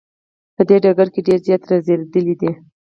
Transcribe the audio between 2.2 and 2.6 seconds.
دی.